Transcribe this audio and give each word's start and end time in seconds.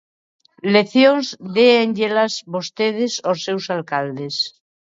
Leccións 0.73 1.27
déanllelas 1.55 2.33
vostedes 2.53 3.13
aos 3.27 3.39
seus 3.45 3.65
alcaldes. 3.77 4.35